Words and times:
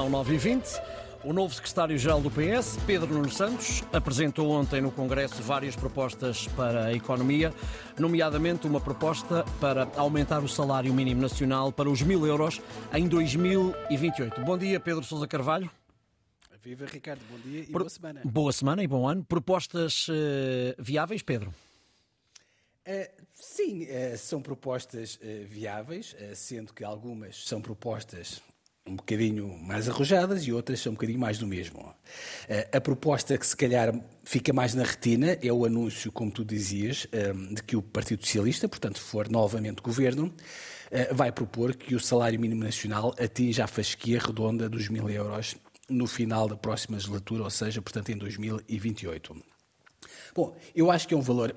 são 0.00 0.10
9h20. 0.10 0.80
O 1.22 1.32
novo 1.34 1.52
secretário-geral 1.52 2.22
do 2.22 2.30
PS, 2.30 2.78
Pedro 2.86 3.12
Nuno 3.12 3.30
Santos, 3.30 3.84
apresentou 3.92 4.50
ontem 4.50 4.80
no 4.80 4.90
Congresso 4.90 5.42
várias 5.42 5.76
propostas 5.76 6.48
para 6.48 6.86
a 6.86 6.94
economia, 6.94 7.52
nomeadamente 7.98 8.66
uma 8.66 8.80
proposta 8.80 9.44
para 9.60 9.86
aumentar 9.96 10.42
o 10.42 10.48
salário 10.48 10.94
mínimo 10.94 11.20
nacional 11.20 11.70
para 11.70 11.90
os 11.90 12.00
mil 12.00 12.26
euros 12.26 12.62
em 12.94 13.06
2028. 13.06 14.40
Bom 14.40 14.56
dia, 14.56 14.80
Pedro 14.80 15.04
Sousa 15.04 15.28
Carvalho. 15.28 15.70
Viva 16.62 16.86
Ricardo, 16.86 17.20
bom 17.30 17.38
dia 17.38 17.64
e 17.68 17.70
boa 17.70 17.90
semana. 17.90 18.20
Boa 18.24 18.52
semana 18.52 18.82
e 18.82 18.86
bom 18.86 19.06
ano. 19.06 19.22
Propostas 19.22 20.08
uh, 20.08 20.12
viáveis, 20.78 21.20
Pedro? 21.22 21.52
Uh, 22.86 23.24
sim, 23.34 23.84
uh, 23.84 24.16
são 24.16 24.40
propostas 24.40 25.18
viáveis, 25.46 26.16
sendo 26.34 26.72
que 26.72 26.84
algumas 26.84 27.46
são 27.46 27.60
propostas 27.60 28.42
um 28.90 28.96
bocadinho 28.96 29.56
mais 29.58 29.88
arrojadas 29.88 30.46
e 30.46 30.52
outras 30.52 30.80
são 30.80 30.90
um 30.90 30.94
bocadinho 30.94 31.18
mais 31.18 31.38
do 31.38 31.46
mesmo. 31.46 31.94
A 32.72 32.80
proposta 32.80 33.38
que 33.38 33.46
se 33.46 33.56
calhar 33.56 33.94
fica 34.24 34.52
mais 34.52 34.74
na 34.74 34.82
retina 34.82 35.38
é 35.40 35.52
o 35.52 35.64
anúncio, 35.64 36.10
como 36.10 36.30
tu 36.30 36.44
dizias, 36.44 37.06
de 37.54 37.62
que 37.62 37.76
o 37.76 37.82
Partido 37.82 38.24
Socialista, 38.24 38.68
portanto, 38.68 39.00
for 39.00 39.30
novamente 39.30 39.80
governo, 39.80 40.32
vai 41.12 41.30
propor 41.30 41.76
que 41.76 41.94
o 41.94 42.00
salário 42.00 42.40
mínimo 42.40 42.64
nacional 42.64 43.14
atinja 43.18 43.64
a 43.64 43.66
fasquia 43.68 44.18
redonda 44.18 44.68
dos 44.68 44.88
mil 44.88 45.08
euros 45.08 45.54
no 45.88 46.06
final 46.06 46.48
da 46.48 46.56
próxima 46.56 46.96
legislatura, 46.96 47.44
ou 47.44 47.50
seja, 47.50 47.80
portanto, 47.80 48.10
em 48.10 48.16
2028. 48.16 49.36
Bom, 50.34 50.56
eu 50.74 50.90
acho 50.90 51.06
que 51.06 51.14
é 51.14 51.16
um 51.16 51.22
valor 51.22 51.54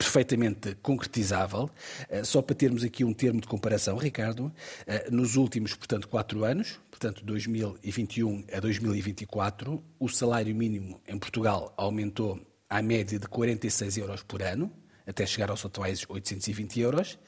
perfeitamente 0.00 0.74
concretizável. 0.76 1.68
Eh, 2.08 2.24
só 2.24 2.40
para 2.40 2.56
termos 2.56 2.82
aqui 2.82 3.04
um 3.04 3.12
termo 3.12 3.38
de 3.38 3.46
comparação, 3.46 3.98
Ricardo, 3.98 4.50
eh, 4.86 5.10
nos 5.10 5.36
últimos, 5.36 5.74
portanto, 5.74 6.08
quatro 6.08 6.42
anos, 6.42 6.80
portanto, 6.90 7.22
2021 7.22 8.42
a 8.50 8.60
2024, 8.60 9.84
o 9.98 10.08
salário 10.08 10.54
mínimo 10.54 10.98
em 11.06 11.18
Portugal 11.18 11.74
aumentou 11.76 12.40
à 12.68 12.80
média 12.80 13.18
de 13.18 13.28
46 13.28 13.98
euros 13.98 14.22
por 14.22 14.42
ano, 14.42 14.72
até 15.06 15.26
chegar 15.26 15.50
aos 15.50 15.66
atuais 15.66 16.06
820 16.08 16.80
euros. 16.80 17.18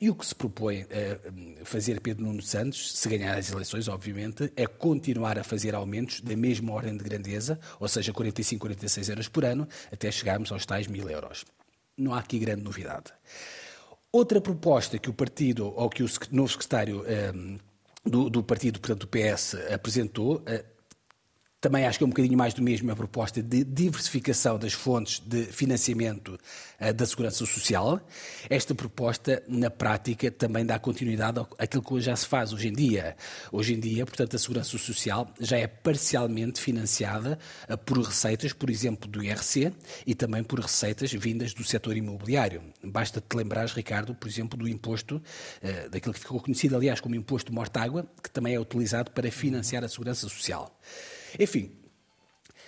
E 0.00 0.08
o 0.08 0.14
que 0.14 0.26
se 0.26 0.34
propõe 0.34 0.82
uh, 0.82 1.64
fazer 1.64 2.00
Pedro 2.00 2.24
Nuno 2.24 2.42
Santos, 2.42 2.96
se 2.96 3.08
ganhar 3.08 3.38
as 3.38 3.50
eleições, 3.50 3.88
obviamente, 3.88 4.52
é 4.56 4.66
continuar 4.66 5.38
a 5.38 5.44
fazer 5.44 5.74
aumentos 5.74 6.20
da 6.20 6.36
mesma 6.36 6.72
ordem 6.72 6.96
de 6.96 7.04
grandeza, 7.04 7.58
ou 7.78 7.88
seja, 7.88 8.12
45, 8.12 8.60
46 8.60 9.08
euros 9.08 9.28
por 9.28 9.44
ano, 9.44 9.66
até 9.92 10.10
chegarmos 10.10 10.50
aos 10.50 10.66
tais 10.66 10.88
mil 10.88 11.08
euros. 11.08 11.44
Não 11.96 12.14
há 12.14 12.18
aqui 12.18 12.38
grande 12.38 12.62
novidade. 12.62 13.12
Outra 14.10 14.40
proposta 14.40 14.98
que 14.98 15.10
o 15.10 15.14
partido, 15.14 15.72
ou 15.74 15.88
que 15.88 16.02
o 16.02 16.08
novo 16.30 16.52
secretário 16.52 17.02
um, 17.02 17.04
eh, 17.06 17.58
do, 18.04 18.30
do, 18.30 18.42
partido, 18.42 18.78
portanto, 18.78 19.00
do 19.00 19.08
PS, 19.08 19.56
apresentou, 19.72 20.36
uh, 20.36 20.73
também 21.64 21.86
acho 21.86 21.96
que 21.96 22.04
é 22.04 22.06
um 22.06 22.10
bocadinho 22.10 22.36
mais 22.36 22.52
do 22.52 22.60
mesmo 22.60 22.92
a 22.92 22.94
proposta 22.94 23.42
de 23.42 23.64
diversificação 23.64 24.58
das 24.58 24.74
fontes 24.74 25.18
de 25.18 25.44
financiamento 25.44 26.38
uh, 26.78 26.92
da 26.92 27.06
segurança 27.06 27.46
social. 27.46 28.06
Esta 28.50 28.74
proposta, 28.74 29.42
na 29.48 29.70
prática, 29.70 30.30
também 30.30 30.66
dá 30.66 30.78
continuidade 30.78 31.40
àquilo 31.58 31.82
que 31.82 32.00
já 32.02 32.14
se 32.14 32.26
faz 32.26 32.52
hoje 32.52 32.68
em 32.68 32.72
dia. 32.74 33.16
Hoje 33.50 33.72
em 33.72 33.80
dia, 33.80 34.04
portanto, 34.04 34.36
a 34.36 34.38
segurança 34.38 34.76
social 34.76 35.32
já 35.40 35.56
é 35.56 35.66
parcialmente 35.66 36.60
financiada 36.60 37.38
uh, 37.66 37.78
por 37.78 37.96
receitas, 37.98 38.52
por 38.52 38.68
exemplo, 38.68 39.08
do 39.08 39.24
IRC 39.24 39.72
e 40.06 40.14
também 40.14 40.44
por 40.44 40.60
receitas 40.60 41.10
vindas 41.14 41.54
do 41.54 41.64
setor 41.64 41.96
imobiliário. 41.96 42.60
Basta 42.82 43.22
te 43.22 43.34
lembrar, 43.34 43.66
Ricardo, 43.68 44.14
por 44.14 44.28
exemplo, 44.28 44.58
do 44.58 44.68
imposto, 44.68 45.16
uh, 45.16 45.88
daquilo 45.88 46.12
que 46.12 46.20
ficou 46.20 46.38
conhecido, 46.42 46.76
aliás, 46.76 47.00
como 47.00 47.14
imposto 47.14 47.54
morta-água, 47.54 48.06
que 48.22 48.28
também 48.28 48.54
é 48.54 48.60
utilizado 48.60 49.12
para 49.12 49.32
financiar 49.32 49.82
a 49.82 49.88
segurança 49.88 50.28
social. 50.28 50.70
Enfim, 51.38 51.70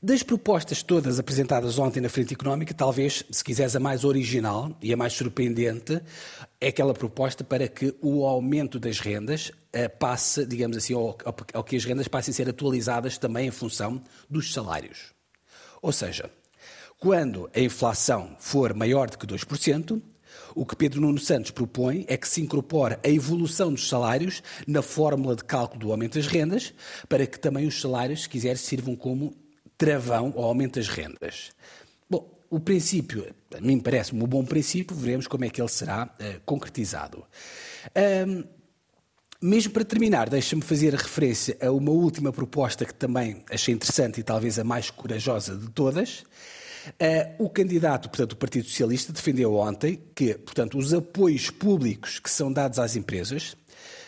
das 0.00 0.22
propostas 0.22 0.82
todas 0.82 1.18
apresentadas 1.18 1.76
ontem 1.78 2.00
na 2.00 2.08
Frente 2.08 2.32
Económica, 2.32 2.72
talvez, 2.72 3.24
se 3.30 3.42
quiseres, 3.42 3.74
a 3.74 3.80
mais 3.80 4.04
original 4.04 4.76
e 4.80 4.92
a 4.92 4.96
mais 4.96 5.12
surpreendente 5.12 6.00
é 6.60 6.68
aquela 6.68 6.94
proposta 6.94 7.42
para 7.42 7.66
que 7.66 7.94
o 8.00 8.24
aumento 8.24 8.78
das 8.78 9.00
rendas 9.00 9.48
uh, 9.48 9.98
passe, 9.98 10.46
digamos 10.46 10.76
assim, 10.76 10.94
ou, 10.94 11.18
ou 11.54 11.64
que 11.64 11.76
as 11.76 11.84
rendas 11.84 12.06
passem 12.06 12.30
a 12.30 12.34
ser 12.34 12.48
atualizadas 12.48 13.18
também 13.18 13.48
em 13.48 13.50
função 13.50 14.00
dos 14.30 14.52
salários. 14.52 15.12
Ou 15.82 15.92
seja, 15.92 16.30
quando 17.00 17.50
a 17.54 17.60
inflação 17.60 18.36
for 18.38 18.74
maior 18.74 19.10
do 19.10 19.18
que 19.18 19.26
2%, 19.26 20.00
o 20.54 20.64
que 20.64 20.76
Pedro 20.76 21.00
Nuno 21.00 21.18
Santos 21.18 21.50
propõe 21.50 22.04
é 22.08 22.16
que 22.16 22.28
se 22.28 22.40
incorpore 22.40 22.98
a 23.04 23.08
evolução 23.08 23.72
dos 23.72 23.88
salários 23.88 24.42
na 24.66 24.82
fórmula 24.82 25.36
de 25.36 25.44
cálculo 25.44 25.80
do 25.80 25.90
aumento 25.90 26.14
das 26.18 26.26
rendas, 26.26 26.74
para 27.08 27.26
que 27.26 27.38
também 27.38 27.66
os 27.66 27.80
salários, 27.80 28.22
se 28.22 28.28
quiser, 28.28 28.56
sirvam 28.56 28.96
como 28.96 29.34
travão 29.76 30.32
ao 30.36 30.44
aumento 30.44 30.78
das 30.78 30.88
rendas. 30.88 31.50
Bom, 32.10 32.28
o 32.50 32.58
princípio, 32.58 33.26
a 33.56 33.60
mim 33.60 33.78
parece-me 33.78 34.22
um 34.22 34.26
bom 34.26 34.44
princípio, 34.44 34.96
veremos 34.96 35.26
como 35.26 35.44
é 35.44 35.50
que 35.50 35.60
ele 35.60 35.68
será 35.68 36.04
uh, 36.04 36.40
concretizado. 36.44 37.24
Um, 38.26 38.44
mesmo 39.40 39.72
para 39.72 39.84
terminar, 39.84 40.28
deixa-me 40.28 40.62
fazer 40.62 40.92
referência 40.92 41.56
a 41.60 41.70
uma 41.70 41.92
última 41.92 42.32
proposta 42.32 42.84
que 42.84 42.92
também 42.92 43.44
achei 43.48 43.72
interessante 43.72 44.18
e 44.18 44.24
talvez 44.24 44.58
a 44.58 44.64
mais 44.64 44.90
corajosa 44.90 45.56
de 45.56 45.70
todas, 45.70 46.24
Uh, 47.00 47.44
o 47.44 47.50
candidato, 47.50 48.08
portanto, 48.08 48.30
do 48.30 48.36
Partido 48.36 48.66
Socialista, 48.66 49.12
defendeu 49.12 49.54
ontem 49.54 50.00
que, 50.14 50.34
portanto, 50.34 50.78
os 50.78 50.94
apoios 50.94 51.50
públicos 51.50 52.18
que 52.18 52.30
são 52.30 52.52
dados 52.52 52.78
às 52.78 52.96
empresas, 52.96 53.56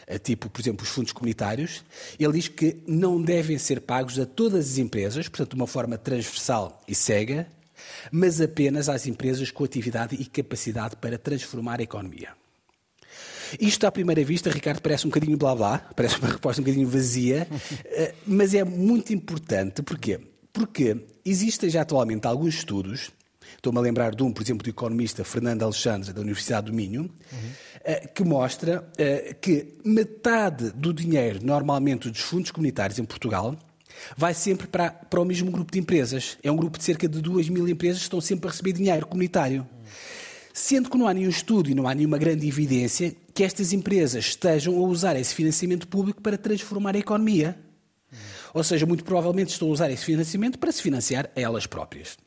uh, 0.09 0.19
tipo, 0.19 0.49
por 0.49 0.61
exemplo, 0.61 0.85
os 0.85 0.91
fundos 0.91 1.13
comunitários, 1.13 1.85
ele 2.19 2.33
diz 2.33 2.49
que 2.49 2.83
não 2.87 3.21
devem 3.21 3.59
ser 3.59 3.81
pagos 3.81 4.19
a 4.19 4.27
todas 4.27 4.73
as 4.73 4.79
empresas, 4.79 5.29
portanto, 5.29 5.51
de 5.51 5.57
uma 5.57 5.67
forma 5.67 5.99
transversal 5.99 6.81
e 6.87 6.95
cega, 6.95 7.47
mas 8.11 8.41
apenas 8.41 8.89
às 8.89 9.07
empresas 9.07 9.51
com 9.51 9.65
atividade 9.65 10.17
e 10.17 10.25
capacidade 10.25 10.97
para 10.97 11.19
transformar 11.19 11.81
a 11.81 11.83
economia. 11.83 12.31
Isto, 13.59 13.87
à 13.87 13.91
primeira 13.91 14.23
vista, 14.25 14.51
Ricardo, 14.51 14.81
parece 14.81 15.07
um 15.07 15.11
bocadinho 15.11 15.37
blá 15.37 15.55
blá, 15.55 15.79
parece 15.97 16.19
uma 16.19 16.29
resposta 16.31 16.61
um 16.61 16.65
bocadinho 16.65 16.89
vazia, 16.89 17.49
uh, 17.51 18.15
mas 18.27 18.55
é 18.55 18.63
muito 18.63 19.13
importante. 19.13 19.83
Porquê? 19.83 20.21
Porque 20.53 20.97
existem 21.25 21.71
já 21.71 21.83
atualmente 21.83 22.27
alguns 22.27 22.57
estudos, 22.57 23.11
estou-me 23.57 23.79
a 23.79 23.83
lembrar 23.83 24.15
de 24.15 24.23
um, 24.23 24.33
por 24.33 24.43
exemplo, 24.43 24.65
do 24.65 24.71
economista 24.71 25.25
Fernando 25.25 25.63
Alexandre, 25.63 26.13
da 26.13 26.21
Universidade 26.21 26.67
do 26.67 26.73
Minho, 26.73 27.03
uhum. 27.03 28.09
que 28.15 28.25
mostra 28.25 28.89
eh, 28.99 29.37
que 29.41 29.75
metade 29.85 30.71
do 30.73 30.93
dinheiro, 30.93 31.41
normalmente 31.43 32.11
dos 32.11 32.21
fundos 32.21 32.51
comunitários 32.51 32.99
em 32.99 33.05
Portugal, 33.05 33.57
vai 34.17 34.35
sempre 34.35 34.67
para, 34.67 34.91
para 34.91 35.21
o 35.21 35.25
mesmo 35.25 35.51
grupo 35.51 35.73
de 35.73 35.79
empresas. 35.79 36.39
É 36.43 36.51
um 36.51 36.57
grupo 36.57 36.79
de 36.79 36.85
cerca 36.85 37.09
de 37.09 37.21
2 37.21 37.49
mil 37.49 37.69
empresas 37.69 37.99
que 37.99 38.05
estão 38.05 38.21
sempre 38.21 38.49
a 38.49 38.51
receber 38.51 38.73
dinheiro 38.73 39.07
comunitário. 39.07 39.67
Sendo 40.53 40.91
que 40.91 40.99
não 40.99 41.07
há 41.07 41.15
nenhum 41.15 41.31
estudo 41.31 41.71
e 41.71 41.75
não 41.75 41.87
há 41.87 41.95
nenhuma 41.95 42.19
grande 42.19 42.47
evidência 42.47 43.15
que 43.33 43.45
estas 43.45 43.73
empresas 43.73 44.27
estejam 44.27 44.77
a 44.77 44.81
usar 44.81 45.17
esse 45.17 45.35
financiamento 45.35 45.87
público 45.87 46.21
para 46.21 46.37
transformar 46.37 46.97
a 46.97 46.99
economia. 46.99 47.57
Ou 48.53 48.65
seja, 48.65 48.87
muito 48.87 49.05
provavelmente 49.05 49.51
estão 49.51 49.69
a 49.69 49.73
usar 49.73 49.91
esse 49.91 50.05
financiamento 50.05 50.59
para 50.59 50.73
se 50.73 50.83
financiar 50.83 51.31
a 51.37 51.41
elas 51.41 51.67
próprias. 51.67 52.19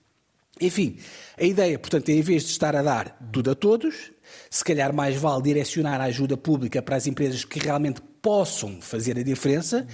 Enfim, 0.61 0.97
a 1.37 1.43
ideia, 1.43 1.79
portanto, 1.79 2.09
é 2.09 2.13
em 2.13 2.21
vez 2.21 2.43
de 2.43 2.51
estar 2.51 2.75
a 2.75 2.81
dar 2.81 3.17
tudo 3.31 3.51
a 3.51 3.55
todos, 3.55 4.11
se 4.49 4.63
calhar 4.63 4.93
mais 4.93 5.15
vale 5.15 5.41
direcionar 5.41 5.99
a 5.99 6.05
ajuda 6.05 6.37
pública 6.37 6.81
para 6.81 6.95
as 6.95 7.07
empresas 7.07 7.43
que 7.43 7.59
realmente 7.59 8.01
possam 8.21 8.79
fazer 8.79 9.17
a 9.17 9.23
diferença, 9.23 9.85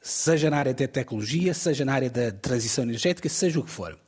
seja 0.00 0.48
na 0.50 0.58
área 0.58 0.72
da 0.72 0.86
tecnologia, 0.86 1.52
seja 1.52 1.84
na 1.84 1.94
área 1.94 2.10
da 2.10 2.30
transição 2.30 2.84
energética, 2.84 3.28
seja 3.28 3.58
o 3.58 3.64
que 3.64 3.70
for. 3.70 3.98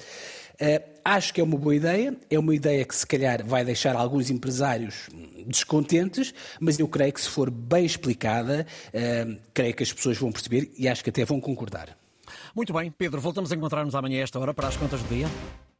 Uh, 0.60 0.96
acho 1.04 1.34
que 1.34 1.40
é 1.40 1.44
uma 1.44 1.56
boa 1.56 1.76
ideia, 1.76 2.16
é 2.30 2.38
uma 2.38 2.54
ideia 2.54 2.84
que 2.84 2.94
se 2.96 3.06
calhar 3.06 3.44
vai 3.44 3.64
deixar 3.64 3.94
alguns 3.94 4.30
empresários 4.30 5.08
descontentes, 5.46 6.32
mas 6.58 6.78
eu 6.78 6.88
creio 6.88 7.12
que 7.12 7.20
se 7.20 7.28
for 7.28 7.50
bem 7.50 7.84
explicada, 7.84 8.66
uh, 8.88 9.38
creio 9.52 9.74
que 9.74 9.82
as 9.82 9.92
pessoas 9.92 10.16
vão 10.16 10.32
perceber 10.32 10.72
e 10.76 10.88
acho 10.88 11.04
que 11.04 11.10
até 11.10 11.24
vão 11.24 11.40
concordar. 11.40 11.96
Muito 12.54 12.72
bem, 12.72 12.90
Pedro, 12.90 13.20
voltamos 13.20 13.52
a 13.52 13.54
encontrar-nos 13.54 13.94
amanhã 13.94 14.20
a 14.20 14.22
esta 14.22 14.38
hora 14.38 14.54
para 14.54 14.68
as 14.68 14.76
contas 14.76 15.00
do 15.02 15.08
dia. 15.08 15.26